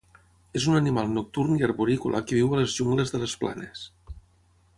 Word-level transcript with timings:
És 0.59 0.63
un 0.69 0.77
animal 0.77 1.11
nocturn 1.17 1.59
i 1.59 1.67
arborícola 1.69 2.23
que 2.31 2.39
viu 2.41 2.49
a 2.57 2.61
les 2.63 2.79
jungles 2.81 3.15
de 3.17 3.23
les 3.27 3.37
planes. 3.45 3.85